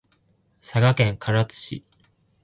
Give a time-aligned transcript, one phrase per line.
[0.61, 1.85] 佐賀県唐津市